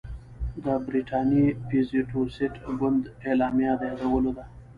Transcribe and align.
د 0.63 0.65
برټانیې 0.85 1.45
پازیټویسټ 1.67 2.53
ګوند 2.79 3.03
اعلامیه 3.27 3.73
د 3.79 3.81
یادولو 3.91 4.31
ده. 4.37 4.43